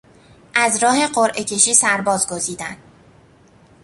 [0.55, 2.77] از راه قرعه کشی سرباز گزیدن